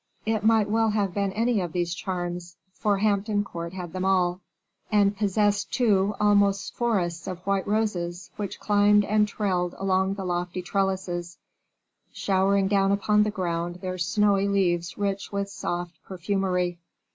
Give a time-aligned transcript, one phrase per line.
[0.25, 4.41] It might well have been any of these charms for Hampton Court had them all;
[4.91, 10.63] and possessed, too, almost forests of white roses, which climbed and trailed along the lofty
[10.63, 11.37] trellises,
[12.11, 16.79] showering down upon the ground their snowy leaves rich with soft perfumery.